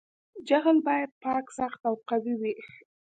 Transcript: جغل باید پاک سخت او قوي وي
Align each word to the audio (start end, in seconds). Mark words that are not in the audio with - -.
جغل 0.47 0.77
باید 0.87 1.11
پاک 1.23 1.45
سخت 1.57 1.79
او 1.89 1.95
قوي 2.09 2.35
وي 2.41 2.53